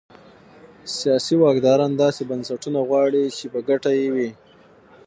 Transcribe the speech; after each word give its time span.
سیاسي 0.97 1.35
واکداران 1.43 1.91
داسې 2.03 2.21
بنسټونه 2.29 2.79
غواړي 2.89 3.23
چې 3.37 3.45
په 3.53 3.59
ګټه 3.69 3.91
یې 3.99 4.07
وي. 4.15 4.29